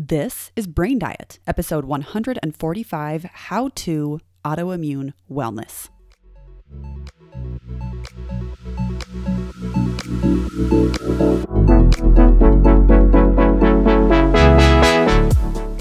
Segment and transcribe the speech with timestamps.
[0.00, 5.88] This is Brain Diet, episode 145 How to Autoimmune Wellness.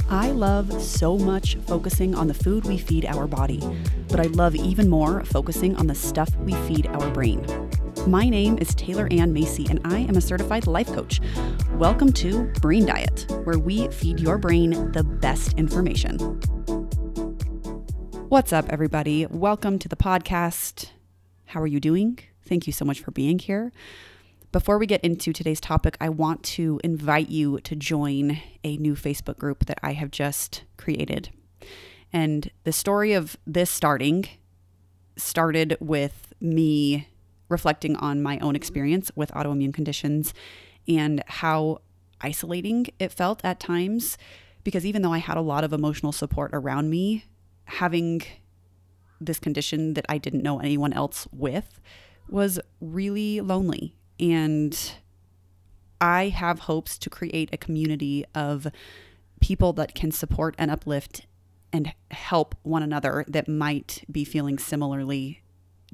[0.09, 3.61] I love so much focusing on the food we feed our body,
[4.07, 7.45] but I love even more focusing on the stuff we feed our brain.
[8.07, 11.19] My name is Taylor Ann Macy, and I am a certified life coach.
[11.73, 16.17] Welcome to Brain Diet, where we feed your brain the best information.
[18.29, 19.25] What's up, everybody?
[19.25, 20.91] Welcome to the podcast.
[21.47, 22.17] How are you doing?
[22.43, 23.73] Thank you so much for being here.
[24.53, 28.95] Before we get into today's topic, I want to invite you to join a new
[28.95, 31.31] Facebook group that I have just created.
[32.13, 34.29] And the story of this starting
[35.17, 37.09] started with me
[37.49, 40.33] reflecting on my own experience with autoimmune conditions
[40.87, 41.79] and how
[42.21, 44.17] isolating it felt at times.
[44.63, 47.25] Because even though I had a lot of emotional support around me,
[47.65, 48.21] having
[49.19, 51.79] this condition that I didn't know anyone else with
[52.29, 53.95] was really lonely.
[54.19, 54.77] And
[56.01, 58.67] I have hopes to create a community of
[59.39, 61.25] people that can support and uplift
[61.71, 65.41] and help one another that might be feeling similarly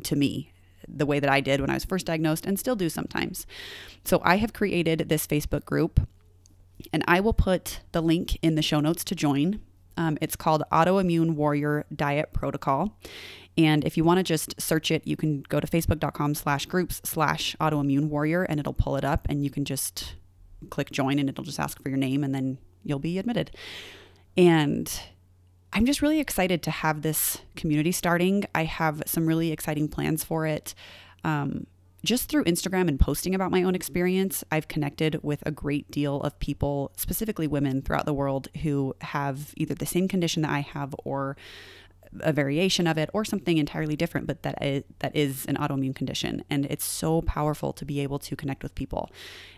[0.03, 0.52] to me
[0.87, 3.45] the way that I did when I was first diagnosed and still do sometimes.
[4.03, 5.99] So I have created this Facebook group
[6.91, 9.61] and I will put the link in the show notes to join.
[9.95, 12.97] Um, it's called Autoimmune Warrior Diet Protocol.
[13.57, 17.01] And if you want to just search it, you can go to facebook.com slash groups
[17.03, 20.15] slash autoimmune warrior and it'll pull it up and you can just
[20.69, 23.51] click join and it'll just ask for your name and then you'll be admitted.
[24.35, 24.91] And
[25.75, 28.45] I'm just really excited to have this community starting.
[28.53, 30.75] I have some really exciting plans for it.
[31.23, 31.65] Um,
[32.05, 36.21] just through Instagram and posting about my own experience, I've connected with a great deal
[36.21, 40.59] of people, specifically women throughout the world, who have either the same condition that I
[40.59, 41.37] have or
[42.19, 45.95] a variation of it or something entirely different but that is, that is an autoimmune
[45.95, 49.09] condition and it's so powerful to be able to connect with people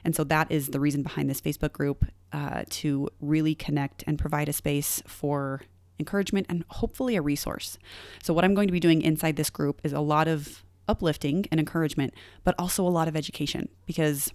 [0.05, 4.17] and so that is the reason behind this facebook group uh, to really connect and
[4.17, 5.63] provide a space for
[5.99, 7.77] encouragement, and hopefully a resource.
[8.23, 11.45] So, what I'm going to be doing inside this group is a lot of uplifting
[11.51, 12.13] and encouragement,
[12.43, 14.31] but also a lot of education because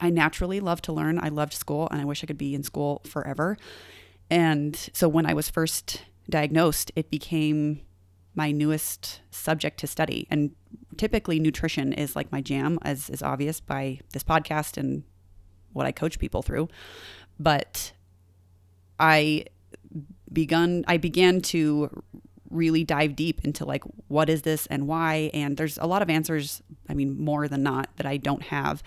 [0.00, 1.18] I naturally love to learn.
[1.18, 3.56] I loved school and I wish I could be in school forever.
[4.30, 7.82] And so, when I was first diagnosed, it became
[8.34, 10.26] my newest subject to study.
[10.30, 10.54] And
[10.96, 15.04] typically, nutrition is like my jam, as is obvious by this podcast and
[15.72, 16.68] what I coach people through.
[17.38, 17.92] But
[18.98, 19.44] I
[20.34, 22.02] begun I began to
[22.50, 26.10] really dive deep into like what is this and why and there's a lot of
[26.10, 28.82] answers I mean more than not that I don't have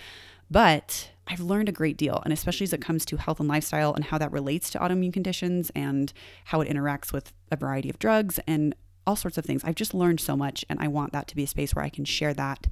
[0.49, 3.93] but I've learned a great deal and especially as it comes to health and lifestyle
[3.93, 6.13] and how that relates to autoimmune conditions and
[6.45, 8.75] how it interacts with a variety of drugs and
[9.05, 9.63] all sorts of things.
[9.63, 11.89] I've just learned so much and I want that to be a space where I
[11.89, 12.67] can share that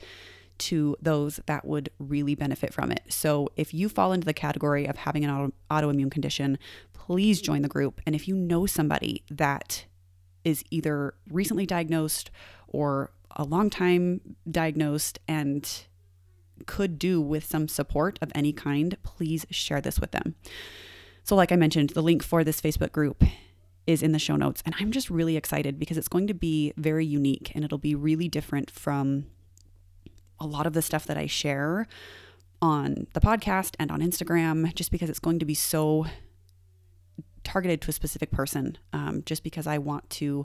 [0.58, 3.04] to those that would really benefit from it.
[3.10, 6.58] So, if you fall into the category of having an auto- autoimmune condition,
[7.06, 8.02] please join the group.
[8.06, 9.86] And if you know somebody that
[10.44, 12.32] is either recently diagnosed
[12.68, 15.86] or a long time diagnosed and
[16.66, 20.36] could do with some support of any kind, please share this with them.
[21.24, 23.24] So, like I mentioned, the link for this Facebook group
[23.86, 24.64] is in the show notes.
[24.66, 27.94] And I'm just really excited because it's going to be very unique and it'll be
[27.94, 29.28] really different from
[30.40, 31.88] a lot of the stuff that I share
[32.62, 36.08] on the podcast and on Instagram, just because it's going to be so
[37.56, 40.44] targeted to a specific person, um, just because I want to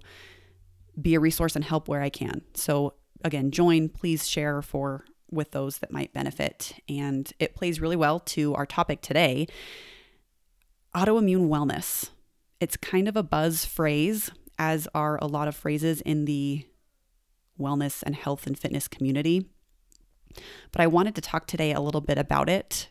[1.02, 2.42] be a resource and help where I can.
[2.54, 2.94] So
[3.24, 6.72] again, join, please share for with those that might benefit.
[6.88, 9.48] And it plays really well to our topic today
[10.94, 12.10] autoimmune wellness.
[12.60, 16.64] It's kind of a buzz phrase, as are a lot of phrases in the
[17.58, 19.48] wellness and health and fitness community.
[20.70, 22.88] But I wanted to talk today a little bit about it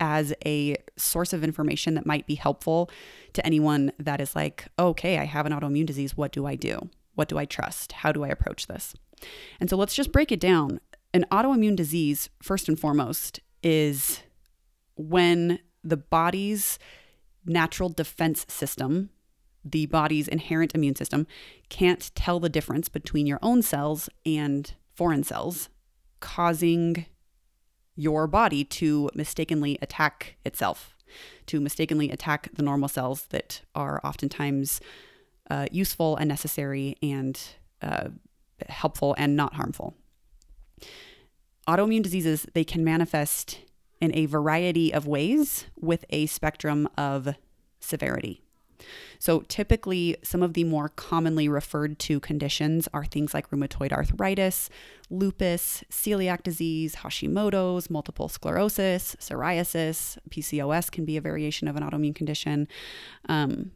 [0.00, 2.90] as a source of information that might be helpful
[3.32, 6.16] to anyone that is like, okay, I have an autoimmune disease.
[6.16, 6.90] What do I do?
[7.14, 7.92] What do I trust?
[7.92, 8.94] How do I approach this?
[9.60, 10.80] And so let's just break it down.
[11.14, 14.20] An autoimmune disease, first and foremost, is
[14.96, 16.78] when the body's
[17.46, 19.10] natural defense system,
[19.64, 21.26] the body's inherent immune system,
[21.68, 25.68] can't tell the difference between your own cells and foreign cells
[26.20, 27.06] causing
[27.96, 30.94] your body to mistakenly attack itself,
[31.46, 34.80] to mistakenly attack the normal cells that are oftentimes
[35.50, 37.40] uh, useful and necessary and
[37.82, 38.08] uh,
[38.68, 39.94] helpful and not harmful.
[41.68, 43.60] Autoimmune diseases, they can manifest
[44.00, 47.34] in a variety of ways with a spectrum of
[47.80, 48.42] severity.
[49.18, 54.68] So, typically, some of the more commonly referred to conditions are things like rheumatoid arthritis,
[55.10, 62.14] lupus, celiac disease, Hashimoto's, multiple sclerosis, psoriasis, PCOS can be a variation of an autoimmune
[62.14, 62.68] condition.
[63.28, 63.72] Um,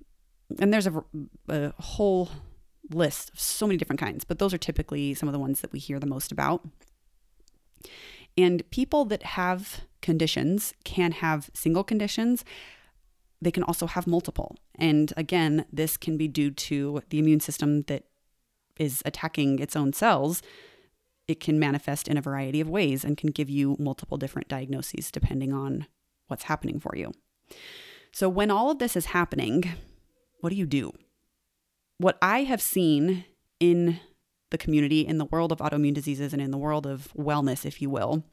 [0.58, 1.05] and there's a,
[1.49, 2.29] a whole
[2.93, 5.73] list of so many different kinds, but those are typically some of the ones that
[5.73, 6.67] we hear the most about.
[8.37, 12.44] And people that have conditions can have single conditions.
[13.42, 14.56] They can also have multiple.
[14.75, 18.04] And again, this can be due to the immune system that
[18.78, 20.42] is attacking its own cells.
[21.26, 25.10] It can manifest in a variety of ways and can give you multiple different diagnoses
[25.10, 25.87] depending on
[26.26, 27.12] what's happening for you.
[28.12, 29.64] So, when all of this is happening,
[30.40, 30.92] what do you do?
[31.98, 33.25] What I have seen
[33.60, 34.00] in
[34.50, 37.81] the community, in the world of autoimmune diseases, and in the world of wellness, if
[37.81, 38.25] you will,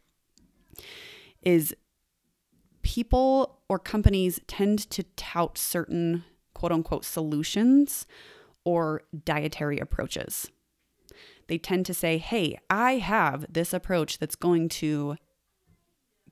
[1.44, 1.76] is
[2.98, 6.24] people or companies tend to tout certain
[6.56, 8.08] quote unquote solutions
[8.64, 10.50] or dietary approaches.
[11.46, 15.16] They tend to say, hey, I have this approach that's going to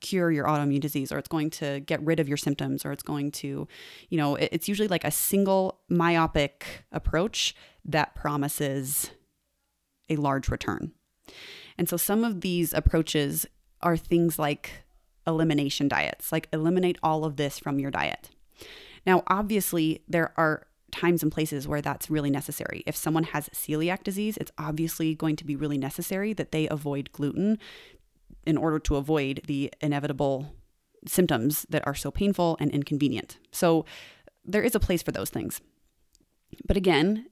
[0.00, 3.04] cure your autoimmune disease or it's going to get rid of your symptoms or it's
[3.04, 3.68] going to,
[4.08, 7.54] you know, it's usually like a single myopic approach
[7.84, 9.12] that promises
[10.10, 10.90] a large return.
[11.78, 13.46] And so some of these approaches
[13.82, 14.82] are things like
[15.26, 18.30] elimination diets, like eliminate all of this from your diet.
[19.06, 22.82] Now, obviously, there are times and places where that's really necessary.
[22.86, 27.12] If someone has celiac disease, it's obviously going to be really necessary that they avoid
[27.12, 27.58] gluten
[28.44, 30.54] in order to avoid the inevitable
[31.06, 33.38] symptoms that are so painful and inconvenient.
[33.52, 33.84] So,
[34.44, 35.60] there is a place for those things.
[36.66, 37.26] But again,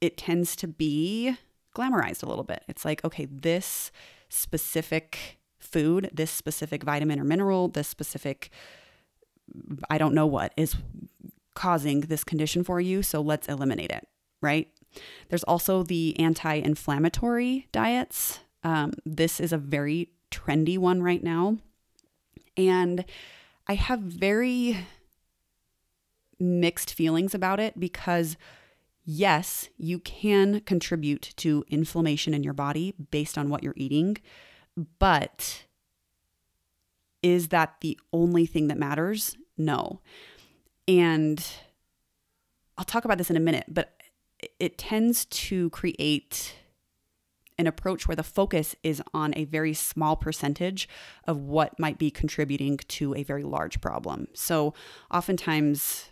[0.00, 1.36] it tends to be
[1.74, 2.64] glamorized a little bit.
[2.68, 3.90] It's like, okay, this
[4.28, 8.50] specific food, this specific vitamin or mineral, this specific,
[9.88, 10.76] I don't know what, is
[11.54, 13.02] causing this condition for you.
[13.02, 14.06] So let's eliminate it,
[14.40, 14.68] right?
[15.28, 18.40] There's also the anti inflammatory diets.
[18.64, 21.58] Um, this is a very trendy one right now.
[22.56, 23.04] And
[23.66, 24.86] I have very
[26.38, 28.36] mixed feelings about it because
[29.04, 34.16] yes, you can contribute to inflammation in your body based on what you're eating,
[34.98, 35.64] but
[37.22, 39.36] is that the only thing that matters?
[39.56, 40.00] No.
[40.88, 41.44] And
[42.76, 43.94] I'll talk about this in a minute, but
[44.58, 46.56] it tends to create
[47.58, 50.88] an approach where the focus is on a very small percentage
[51.26, 54.26] of what might be contributing to a very large problem.
[54.32, 54.74] So,
[55.12, 56.08] oftentimes,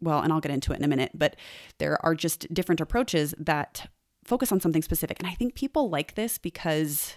[0.00, 1.36] well, and I'll get into it in a minute, but
[1.78, 3.88] there are just different approaches that
[4.24, 5.18] focus on something specific.
[5.20, 7.14] And I think people like this because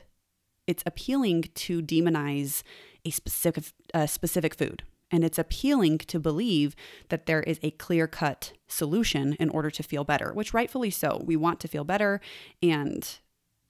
[0.70, 2.62] it's appealing to demonize
[3.04, 3.64] a specific
[3.94, 4.84] a specific food.
[5.12, 6.76] And it's appealing to believe
[7.10, 11.24] that there is a clear cut solution in order to feel better, which rightfully so.
[11.26, 12.22] We want to feel better
[12.62, 13.18] and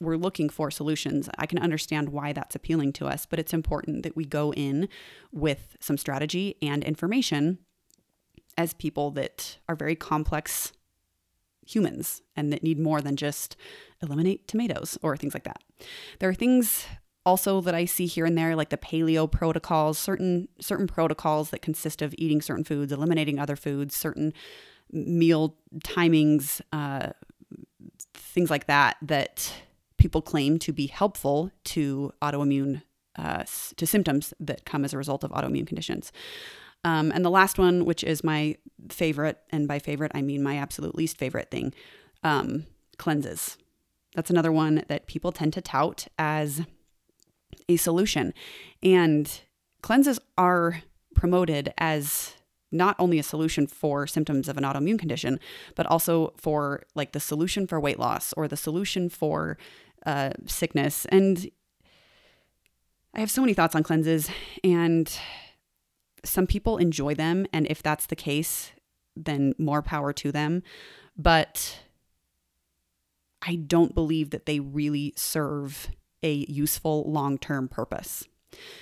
[0.01, 1.29] we're looking for solutions.
[1.37, 4.89] I can understand why that's appealing to us, but it's important that we go in
[5.31, 7.59] with some strategy and information
[8.57, 10.73] as people that are very complex
[11.69, 13.55] humans and that need more than just
[14.01, 15.61] eliminate tomatoes or things like that.
[16.19, 16.85] There are things
[17.25, 21.61] also that I see here and there like the paleo protocols, certain certain protocols that
[21.61, 24.33] consist of eating certain foods, eliminating other foods, certain
[24.91, 27.09] meal timings, uh,
[28.13, 29.53] things like that that
[29.97, 32.81] people claim to be helpful to autoimmune
[33.17, 33.43] uh,
[33.75, 36.11] to symptoms that come as a result of autoimmune conditions.
[36.83, 38.55] Um, and the last one, which is my
[38.89, 41.73] favorite, and by favorite, I mean my absolute least favorite thing
[42.23, 42.65] um,
[42.97, 43.57] cleanses.
[44.15, 46.61] That's another one that people tend to tout as
[47.67, 48.33] a solution.
[48.81, 49.41] And
[49.81, 50.81] cleanses are
[51.15, 52.33] promoted as
[52.71, 55.39] not only a solution for symptoms of an autoimmune condition,
[55.75, 59.57] but also for like the solution for weight loss or the solution for
[60.05, 61.05] uh, sickness.
[61.05, 61.49] And
[63.13, 64.29] I have so many thoughts on cleanses,
[64.63, 65.11] and
[66.23, 67.45] some people enjoy them.
[67.53, 68.71] And if that's the case,
[69.15, 70.63] then more power to them.
[71.17, 71.79] But
[73.41, 75.89] I don't believe that they really serve
[76.23, 78.27] a useful long term purpose.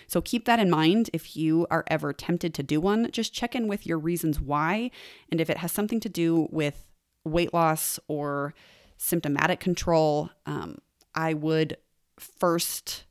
[0.07, 3.11] So keep that in mind if you are ever tempted to do one.
[3.11, 4.91] Just check in with your reasons why.
[5.29, 6.85] And if it has something to do with
[7.25, 8.53] weight loss or
[8.97, 10.77] symptomatic control, um,
[11.13, 11.77] I would
[12.17, 13.05] first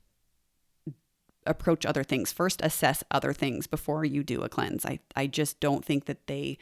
[1.47, 2.33] approach other things.
[2.33, 4.85] First, assess other things before you do a cleanse.
[4.85, 6.59] I, I just don't think that they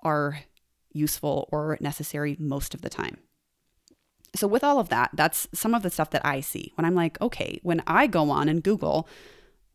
[0.00, 0.40] are
[0.92, 3.18] useful or necessary most of the time.
[4.34, 6.94] So, with all of that, that's some of the stuff that I see when I'm
[6.94, 9.06] like, okay, when I go on and Google,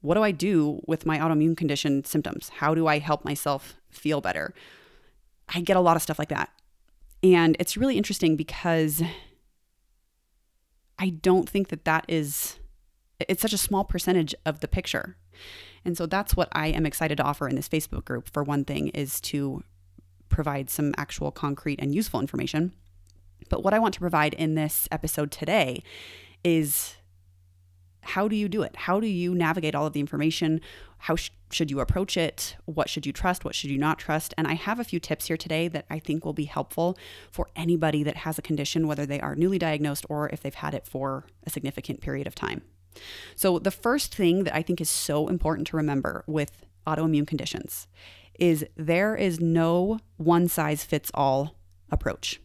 [0.01, 2.49] what do I do with my autoimmune condition symptoms?
[2.55, 4.53] How do I help myself feel better?
[5.53, 6.49] I get a lot of stuff like that.
[7.23, 9.01] And it's really interesting because
[10.99, 12.57] I don't think that that is,
[13.19, 15.17] it's such a small percentage of the picture.
[15.83, 18.29] And so that's what I am excited to offer in this Facebook group.
[18.31, 19.63] For one thing, is to
[20.29, 22.73] provide some actual concrete and useful information.
[23.49, 25.81] But what I want to provide in this episode today
[26.43, 26.95] is
[28.01, 28.75] how do you do it?
[28.75, 30.61] How do you navigate all of the information?
[30.99, 32.55] How sh- should you approach it?
[32.65, 33.43] What should you trust?
[33.43, 34.33] What should you not trust?
[34.37, 36.97] And I have a few tips here today that I think will be helpful
[37.31, 40.73] for anybody that has a condition, whether they are newly diagnosed or if they've had
[40.73, 42.61] it for a significant period of time.
[43.35, 47.87] So, the first thing that I think is so important to remember with autoimmune conditions
[48.39, 51.55] is there is no one size fits all
[51.91, 52.39] approach.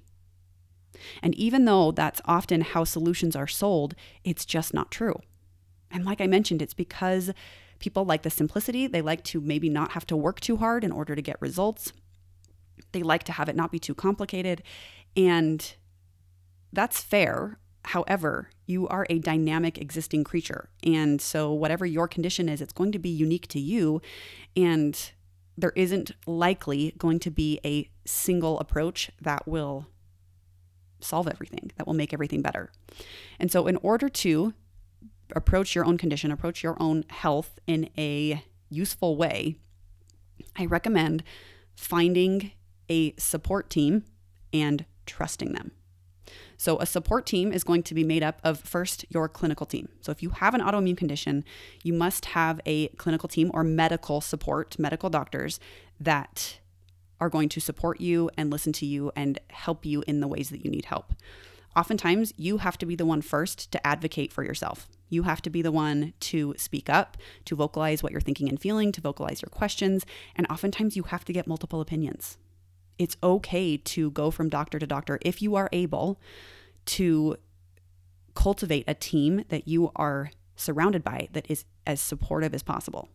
[1.23, 3.95] And even though that's often how solutions are sold,
[4.25, 5.21] it's just not true.
[5.91, 7.33] And like I mentioned, it's because
[7.79, 8.87] people like the simplicity.
[8.87, 11.93] They like to maybe not have to work too hard in order to get results.
[12.93, 14.63] They like to have it not be too complicated.
[15.17, 15.75] And
[16.73, 17.59] that's fair.
[17.87, 20.69] However, you are a dynamic existing creature.
[20.85, 24.01] And so, whatever your condition is, it's going to be unique to you.
[24.57, 24.99] And
[25.59, 29.87] there isn't likely going to be a single approach that will
[31.01, 32.71] solve everything, that will make everything better.
[33.39, 34.55] And so, in order to
[35.35, 39.57] approach your own condition, approach your own health in a useful way,
[40.57, 41.23] I recommend
[41.75, 42.53] finding
[42.89, 44.05] a support team
[44.53, 45.73] and trusting them.
[46.63, 49.89] So, a support team is going to be made up of first your clinical team.
[50.01, 51.45] So, if you have an autoimmune condition,
[51.83, 55.59] you must have a clinical team or medical support, medical doctors
[55.99, 56.61] that
[57.21, 60.51] are going to support you and listen to you and help you in the ways
[60.51, 61.15] that you need help.
[61.75, 64.87] Oftentimes, you have to be the one first to advocate for yourself.
[65.09, 67.17] You have to be the one to speak up,
[67.47, 70.07] to vocalize what you're thinking and feeling, to vocalize your questions.
[70.37, 72.39] And oftentimes you have to get multiple opinions.
[72.99, 76.21] It's okay to go from doctor to doctor if you are able
[76.85, 77.37] to
[78.35, 83.09] cultivate a team that you are surrounded by that is as supportive as possible.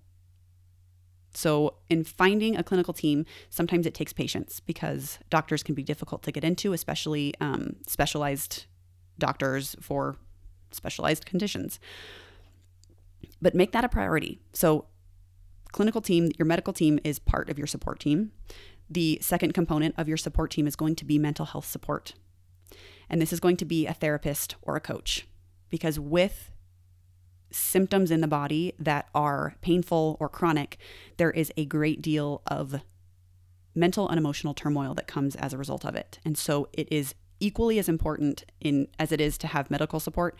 [1.33, 6.23] So, in finding a clinical team, sometimes it takes patience because doctors can be difficult
[6.23, 8.65] to get into, especially um, specialized
[9.19, 10.15] doctors for
[10.71, 11.79] specialized conditions.
[13.39, 14.39] But make that a priority.
[14.53, 14.85] So,
[15.71, 18.31] clinical team, your medical team is part of your support team.
[18.89, 22.13] The second component of your support team is going to be mental health support.
[23.09, 25.27] And this is going to be a therapist or a coach
[25.69, 26.51] because with
[27.51, 30.77] symptoms in the body that are painful or chronic,
[31.17, 32.81] there is a great deal of
[33.73, 36.19] mental and emotional turmoil that comes as a result of it.
[36.25, 40.37] And so it is equally as important in as it is to have medical support.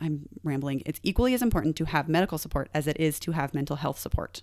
[0.00, 0.82] I'm rambling.
[0.86, 3.98] It's equally as important to have medical support as it is to have mental health
[3.98, 4.42] support.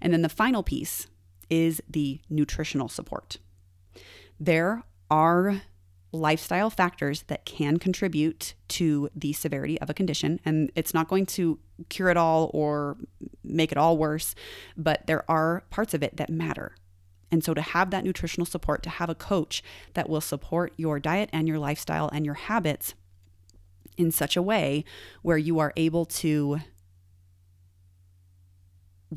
[0.00, 1.06] And then the final piece
[1.52, 3.36] is the nutritional support.
[4.40, 5.60] There are
[6.12, 10.40] lifestyle factors that can contribute to the severity of a condition.
[10.46, 11.58] And it's not going to
[11.90, 12.96] cure it all or
[13.44, 14.34] make it all worse,
[14.76, 16.74] but there are parts of it that matter.
[17.30, 19.62] And so, to have that nutritional support, to have a coach
[19.94, 22.94] that will support your diet and your lifestyle and your habits
[23.98, 24.84] in such a way
[25.22, 26.60] where you are able to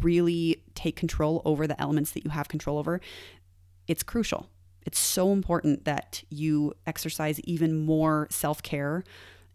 [0.02, 3.02] really take control over the elements that you have control over,
[3.88, 4.50] it's crucial.
[4.86, 9.04] It's so important that you exercise even more self care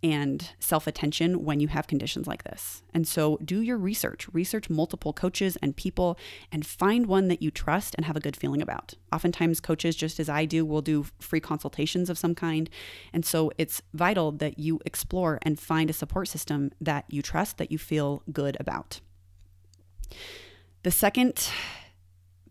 [0.02, 2.82] and self attention when you have conditions like this.
[2.94, 6.18] And so do your research, research multiple coaches and people,
[6.50, 8.94] and find one that you trust and have a good feeling about.
[9.12, 12.70] Oftentimes, coaches, just as I do, will do free consultations of some kind.
[13.12, 17.58] And so it's vital that you explore and find a support system that you trust,
[17.58, 19.00] that you feel good about.
[20.82, 21.50] The second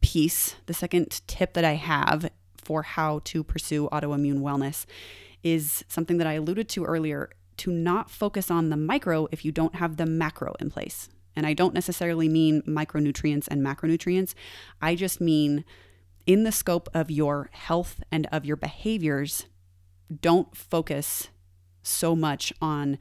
[0.01, 4.85] piece, the second tip that I have for how to pursue autoimmune wellness
[5.41, 9.51] is something that I alluded to earlier to not focus on the micro if you
[9.51, 11.09] don't have the macro in place.
[11.35, 14.33] And I don't necessarily mean micronutrients and macronutrients.
[14.81, 15.65] I just mean
[16.27, 19.47] in the scope of your health and of your behaviors,
[20.21, 21.29] don't focus
[21.81, 22.99] so much on,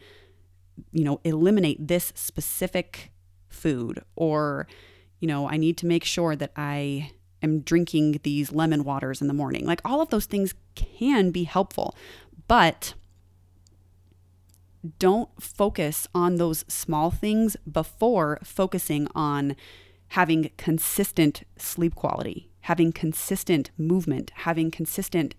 [0.92, 3.12] you know, eliminate this specific
[3.48, 4.66] food or,
[5.20, 9.28] you know, I need to make sure that I am drinking these lemon waters in
[9.28, 9.64] the morning.
[9.66, 11.96] Like all of those things can be helpful,
[12.46, 12.94] but
[14.98, 19.56] don't focus on those small things before focusing on
[20.08, 25.34] having consistent sleep quality, having consistent movement, having consistent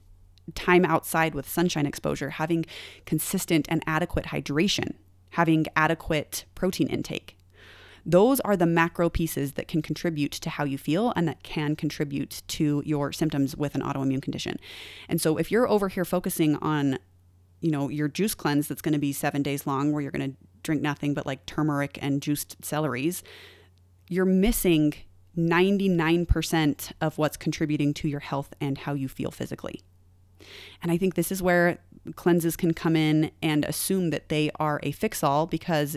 [0.56, 2.66] time outside with sunshine exposure, having
[3.06, 4.94] consistent and adequate hydration,
[5.32, 7.36] having adequate protein intake.
[8.12, 11.76] Those are the macro pieces that can contribute to how you feel and that can
[11.76, 14.58] contribute to your symptoms with an autoimmune condition.
[15.08, 16.98] And so if you're over here focusing on,
[17.62, 20.32] you know, your juice cleanse that's going to be 7 days long where you're going
[20.32, 23.22] to drink nothing but like turmeric and juiced celeries,
[24.08, 24.96] you're missing
[25.38, 29.82] 99% of what's contributing to your health and how you feel physically.
[30.82, 31.78] And I think this is where
[32.16, 35.96] cleanses can come in and assume that they are a fix all because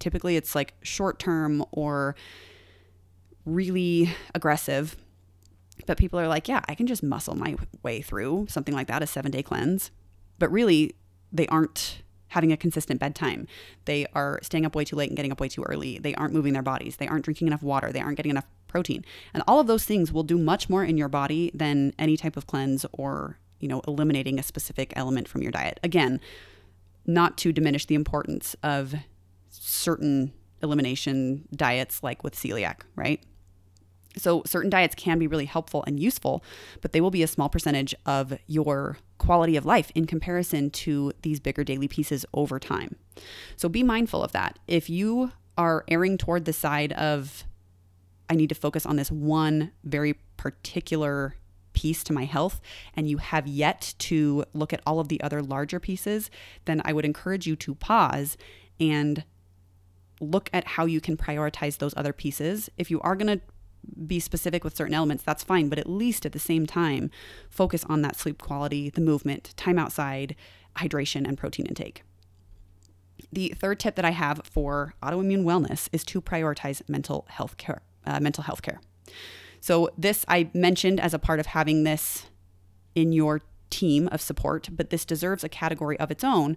[0.00, 2.16] typically it's like short term or
[3.44, 4.96] really aggressive.
[5.86, 9.02] But people are like, yeah, I can just muscle my way through something like that,
[9.02, 9.90] a seven day cleanse.
[10.38, 10.94] But really,
[11.32, 13.46] they aren't having a consistent bedtime.
[13.86, 15.98] They are staying up way too late and getting up way too early.
[15.98, 16.96] They aren't moving their bodies.
[16.96, 17.92] They aren't drinking enough water.
[17.92, 19.04] They aren't getting enough protein.
[19.34, 22.36] And all of those things will do much more in your body than any type
[22.36, 25.78] of cleanse or you know, eliminating a specific element from your diet.
[25.84, 26.20] Again,
[27.06, 28.94] not to diminish the importance of
[29.60, 33.22] certain elimination diets like with celiac, right?
[34.16, 36.42] So, certain diets can be really helpful and useful,
[36.80, 41.12] but they will be a small percentage of your quality of life in comparison to
[41.22, 42.96] these bigger daily pieces over time.
[43.54, 44.58] So, be mindful of that.
[44.66, 47.44] If you are erring toward the side of,
[48.28, 51.36] I need to focus on this one very particular
[51.72, 52.60] piece to my health
[52.94, 56.30] and you have yet to look at all of the other larger pieces,
[56.64, 58.36] then I would encourage you to pause
[58.80, 59.22] and
[60.20, 62.70] look at how you can prioritize those other pieces.
[62.76, 63.44] If you are going to
[64.06, 67.10] be specific with certain elements, that's fine, but at least at the same time,
[67.48, 70.36] focus on that sleep quality, the movement, time outside,
[70.76, 72.02] hydration, and protein intake.
[73.32, 77.82] The third tip that I have for autoimmune wellness is to prioritize mental health care.
[78.06, 78.80] Uh, mental health care.
[79.60, 82.26] So, this I mentioned as a part of having this
[82.94, 86.56] in your team of support, but this deserves a category of its own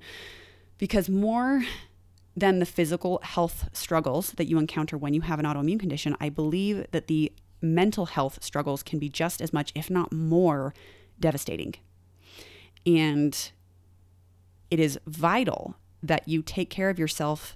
[0.77, 1.63] because more
[2.35, 6.29] than the physical health struggles that you encounter when you have an autoimmune condition, I
[6.29, 10.73] believe that the mental health struggles can be just as much, if not more,
[11.19, 11.75] devastating.
[12.85, 13.51] And
[14.69, 17.55] it is vital that you take care of yourself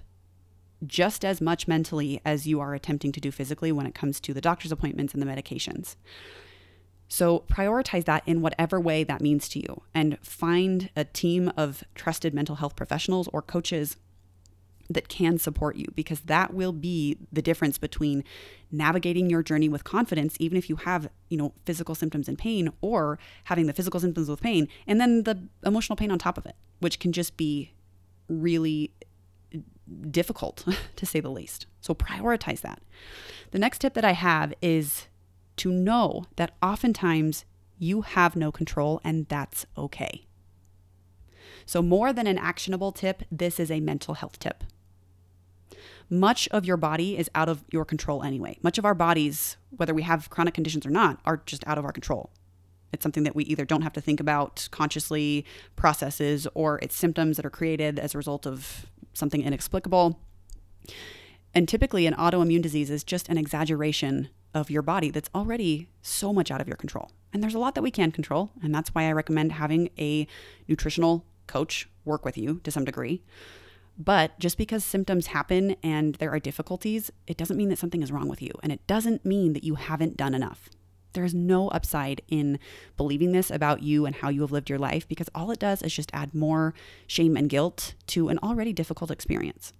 [0.86, 4.32] just as much mentally as you are attempting to do physically when it comes to
[4.32, 5.96] the doctor's appointments and the medications.
[7.08, 11.82] So prioritize that in whatever way that means to you and find a team of
[11.94, 13.96] trusted mental health professionals or coaches
[14.90, 18.24] that can support you because that will be the difference between
[18.70, 22.70] navigating your journey with confidence even if you have, you know, physical symptoms and pain
[22.80, 26.46] or having the physical symptoms with pain and then the emotional pain on top of
[26.46, 27.72] it, which can just be
[28.28, 28.90] really
[30.10, 30.64] difficult
[30.96, 31.66] to say the least.
[31.80, 32.80] So prioritize that.
[33.50, 35.06] The next tip that I have is
[35.56, 37.44] to know that oftentimes
[37.78, 40.24] you have no control and that's okay.
[41.64, 44.64] So, more than an actionable tip, this is a mental health tip.
[46.10, 48.58] Much of your body is out of your control anyway.
[48.62, 51.84] Much of our bodies, whether we have chronic conditions or not, are just out of
[51.84, 52.30] our control.
[52.92, 55.44] It's something that we either don't have to think about consciously,
[55.76, 60.18] processes, or it's symptoms that are created as a result of something inexplicable.
[61.54, 66.32] And typically, an autoimmune disease is just an exaggeration of your body that's already so
[66.32, 67.10] much out of your control.
[67.32, 68.50] And there's a lot that we can control.
[68.62, 70.26] And that's why I recommend having a
[70.66, 73.22] nutritional coach work with you to some degree.
[73.98, 78.12] But just because symptoms happen and there are difficulties, it doesn't mean that something is
[78.12, 78.52] wrong with you.
[78.62, 80.68] And it doesn't mean that you haven't done enough.
[81.14, 82.60] There is no upside in
[82.96, 85.82] believing this about you and how you have lived your life because all it does
[85.82, 86.74] is just add more
[87.08, 89.72] shame and guilt to an already difficult experience.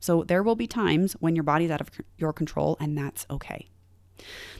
[0.00, 3.68] So there will be times when your body's out of your control, and that's okay.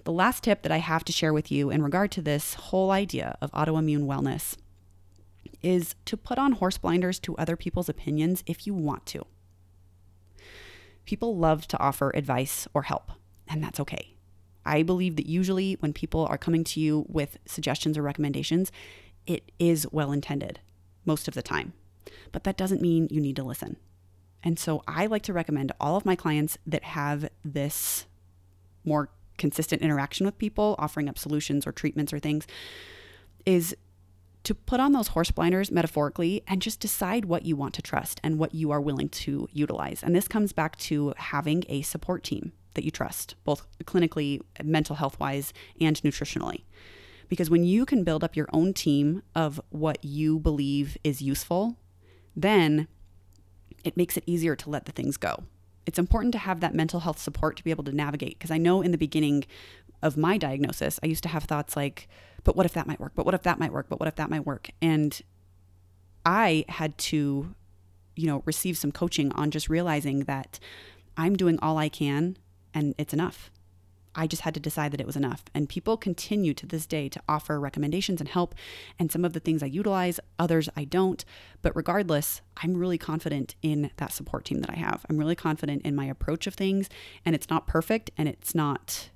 [0.04, 2.90] The last tip that I have to share with you in regard to this whole
[2.90, 4.56] idea of autoimmune wellness
[5.62, 9.24] is to put on horse blinders to other people's opinions if you want to.
[11.04, 13.10] People love to offer advice or help,
[13.48, 14.14] and that's okay.
[14.64, 18.70] I believe that usually when people are coming to you with suggestions or recommendations,
[19.26, 20.60] it is well intended
[21.04, 21.72] most of the time.
[22.32, 23.76] But that doesn't mean you need to listen.
[24.42, 28.06] And so I like to recommend all of my clients that have this
[28.84, 32.46] more consistent interaction with people, offering up solutions or treatments or things,
[33.44, 33.74] is
[34.44, 38.20] to put on those horse blinders metaphorically and just decide what you want to trust
[38.24, 40.02] and what you are willing to utilize.
[40.02, 44.96] And this comes back to having a support team that you trust, both clinically, mental
[44.96, 46.62] health wise, and nutritionally.
[47.28, 51.76] Because when you can build up your own team of what you believe is useful,
[52.34, 52.88] then
[53.84, 55.44] it makes it easier to let the things go.
[55.86, 58.38] It's important to have that mental health support to be able to navigate.
[58.38, 59.44] Because I know in the beginning
[60.02, 62.08] of my diagnosis, I used to have thoughts like,
[62.44, 63.12] but what if that might work?
[63.14, 63.86] But what if that might work?
[63.88, 64.70] But what if that might work?
[64.80, 65.20] And
[66.24, 67.54] I had to,
[68.16, 70.58] you know, receive some coaching on just realizing that
[71.16, 72.36] I'm doing all I can
[72.74, 73.50] and it's enough.
[74.14, 75.44] I just had to decide that it was enough.
[75.54, 78.54] And people continue to this day to offer recommendations and help.
[78.98, 81.24] And some of the things I utilize, others I don't.
[81.62, 85.06] But regardless, I'm really confident in that support team that I have.
[85.08, 86.88] I'm really confident in my approach of things.
[87.24, 89.10] And it's not perfect and it's not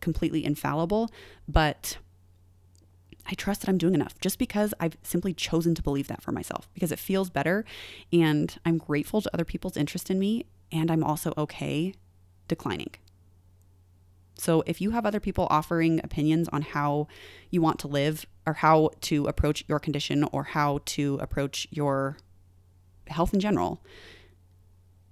[0.00, 1.10] completely infallible,
[1.48, 1.98] but
[3.26, 6.32] I trust that I'm doing enough just because I've simply chosen to believe that for
[6.32, 7.64] myself because it feels better.
[8.12, 10.46] And I'm grateful to other people's interest in me.
[10.70, 11.94] And I'm also okay
[12.48, 12.90] declining.
[14.36, 17.06] So if you have other people offering opinions on how
[17.50, 22.18] you want to live or how to approach your condition or how to approach your
[23.06, 23.80] health in general,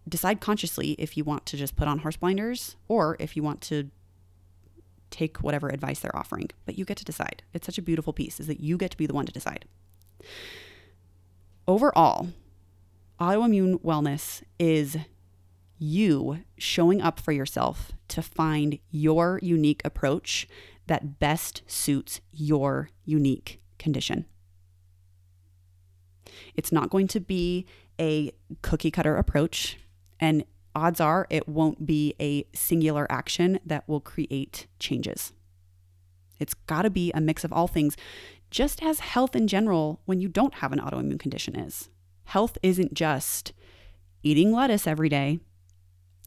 [0.09, 3.61] decide consciously if you want to just put on horse blinders or if you want
[3.63, 3.91] to
[5.13, 6.51] take whatever advice they're offering.
[6.67, 7.43] But you get to decide.
[7.53, 9.67] It's such a beautiful piece is that you get to be the one to decide.
[11.69, 12.29] Overall,
[13.21, 14.97] autoimmune wellness is
[15.79, 20.49] you showing up for yourself to find your unique approach
[20.87, 24.27] that best suits your unique condition.
[26.55, 27.67] It's not going to be
[28.01, 29.79] a cookie cutter approach,
[30.19, 30.45] and
[30.75, 35.33] odds are it won't be a singular action that will create changes.
[36.39, 37.97] It's got to be a mix of all things,
[38.51, 41.89] just as health in general, when you don't have an autoimmune condition, is.
[42.25, 43.53] Health isn't just
[44.23, 45.41] eating lettuce every day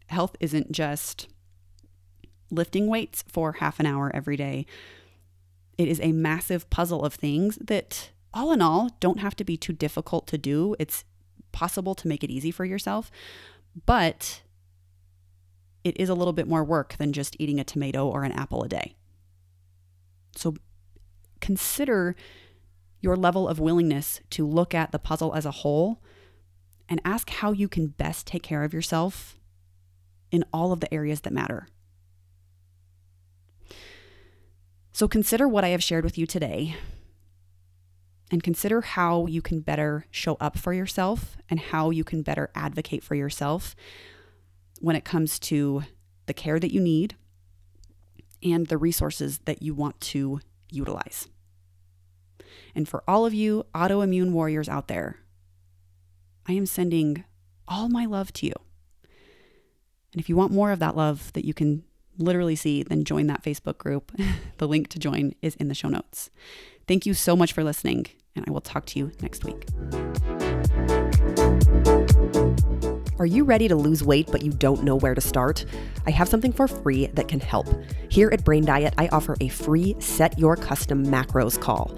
[0.07, 1.27] health isn't just
[2.51, 4.65] lifting weights for half an hour every day.
[5.77, 9.57] It is a massive puzzle of things that, all in all, don't have to be
[9.57, 10.75] too difficult to do.
[10.79, 11.03] It's
[11.51, 13.11] possible to make it easy for yourself,
[13.85, 14.41] but
[15.83, 18.63] it is a little bit more work than just eating a tomato or an apple
[18.63, 18.95] a day.
[20.35, 20.55] So
[21.41, 22.15] consider
[23.01, 26.01] your level of willingness to look at the puzzle as a whole
[26.89, 29.39] and ask how you can best take care of yourself
[30.31, 31.67] in all of the areas that matter.
[34.91, 36.75] So consider what I have shared with you today
[38.31, 42.49] and consider how you can better show up for yourself and how you can better
[42.55, 43.75] advocate for yourself
[44.81, 45.83] when it comes to
[46.25, 47.15] the care that you need
[48.43, 51.27] and the resources that you want to utilize.
[52.73, 55.19] And for all of you autoimmune warriors out there,
[56.47, 57.23] I am sending
[57.67, 58.53] all my love to you.
[60.13, 61.83] And if you want more of that love that you can
[62.17, 64.11] literally see, then join that Facebook group.
[64.57, 66.29] the link to join is in the show notes.
[66.87, 69.65] Thank you so much for listening, and I will talk to you next week.
[73.17, 75.65] Are you ready to lose weight but you don't know where to start?
[76.05, 77.67] I have something for free that can help.
[78.09, 81.97] Here at Brain Diet, I offer a free Set Your Custom Macros call.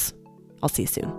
[0.63, 1.11] I'll see you soon.